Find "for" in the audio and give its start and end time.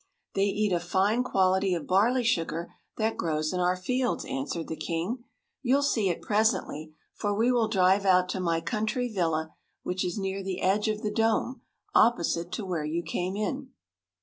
7.13-7.35